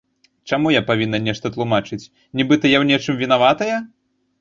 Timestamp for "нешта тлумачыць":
1.27-2.01